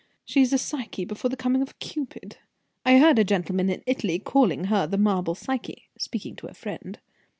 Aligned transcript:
She 0.25 0.41
is 0.41 0.51
a 0.51 0.57
Psyche 0.57 1.05
before 1.05 1.29
the 1.29 1.37
coming 1.37 1.61
of 1.61 1.77
Cupid. 1.77 2.37
I 2.83 2.97
heard 2.97 3.19
a 3.19 3.23
gentleman 3.23 3.69
in 3.69 3.83
Italy 3.85 4.17
calling 4.17 4.63
her 4.63 4.87
'the 4.87 4.97
marble 4.97 5.35
Psyche,' 5.35 5.89
speaking 5.95 6.35
to 6.37 6.47
a 6.47 6.55
friend." 6.55 6.97